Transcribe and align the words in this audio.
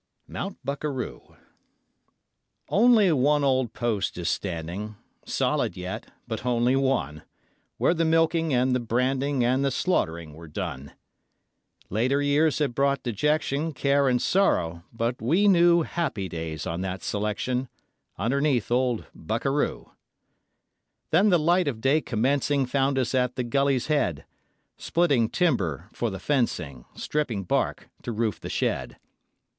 Mount 0.27 0.57
Bukaroo 0.65 1.37
Only 2.69 3.11
one 3.11 3.43
old 3.43 3.71
post 3.73 4.17
is 4.17 4.29
standing 4.29 4.95
Solid 5.27 5.77
yet, 5.77 6.07
but 6.27 6.43
only 6.43 6.75
one 6.75 7.21
Where 7.77 7.93
the 7.93 8.03
milking, 8.03 8.51
and 8.51 8.73
the 8.75 8.79
branding, 8.79 9.45
And 9.45 9.63
the 9.63 9.69
slaughtering 9.69 10.33
were 10.33 10.47
done. 10.47 10.93
Later 11.91 12.19
years 12.19 12.57
have 12.57 12.73
brought 12.73 13.03
dejection, 13.03 13.73
Care, 13.73 14.07
and 14.07 14.19
sorrow; 14.19 14.83
but 14.91 15.21
we 15.21 15.47
knew 15.47 15.83
Happy 15.83 16.27
days 16.27 16.65
on 16.65 16.81
that 16.81 17.03
selection 17.03 17.67
Underneath 18.17 18.71
old 18.71 19.05
Bukaroo. 19.15 19.91
Then 21.11 21.29
the 21.29 21.37
light 21.37 21.67
of 21.67 21.79
day 21.79 22.01
commencing 22.01 22.65
Found 22.65 22.97
us 22.97 23.13
at 23.13 23.35
the 23.35 23.43
gully's 23.43 23.85
head, 23.85 24.25
Splitting 24.77 25.29
timber 25.29 25.89
for 25.93 26.09
the 26.09 26.17
fencing, 26.17 26.85
Stripping 26.95 27.43
bark 27.43 27.87
to 28.01 28.11
roof 28.11 28.39
the 28.39 28.49
shed. 28.49 28.97